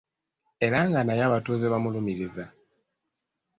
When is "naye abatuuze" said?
1.03-1.65